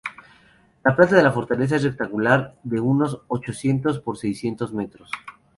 La 0.83 0.95
planta 0.95 1.15
de 1.15 1.21
la 1.21 1.31
fortaleza 1.31 1.75
es 1.75 1.83
rectangular, 1.83 2.57
de 2.63 2.79
unos 2.79 3.21
ochocientos 3.27 3.99
por 3.99 4.17
seiscientos 4.17 4.73
metros. 4.73 5.11